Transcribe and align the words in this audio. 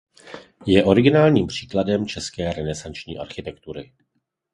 Je 0.65 0.83
originálním 0.83 1.47
příkladem 1.47 2.05
české 2.05 2.53
renesanční 2.53 3.17
architektury. 3.17 3.93